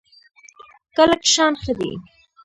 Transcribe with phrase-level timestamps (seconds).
[0.95, 1.91] کلک شان ښه دی.